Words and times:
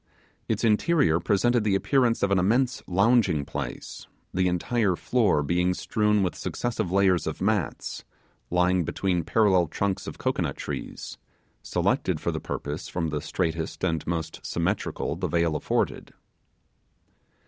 Its 0.49 0.63
interior 0.63 1.19
presented 1.19 1.63
the 1.63 1.75
appearance 1.75 2.23
of 2.23 2.31
an 2.31 2.39
immense 2.39 2.81
lounging 2.87 3.45
place, 3.45 4.07
the 4.33 4.47
entire 4.47 4.95
floor 4.95 5.43
being 5.43 5.75
strewn 5.75 6.23
with 6.23 6.33
successive 6.33 6.91
layers 6.91 7.27
of 7.27 7.39
mats, 7.39 8.03
lying 8.49 8.83
between 8.83 9.23
parallel 9.23 9.67
trunks 9.67 10.07
of 10.07 10.17
cocoanut 10.17 10.57
trees, 10.57 11.19
selected 11.61 12.19
for 12.19 12.31
the 12.31 12.39
purpose 12.41 12.87
from 12.87 13.09
the 13.09 13.21
straightest 13.21 13.83
and 13.83 14.07
most 14.07 14.39
symmetrical 14.43 15.15
the 15.15 15.27
vale 15.27 15.55
afforded. 15.55 16.11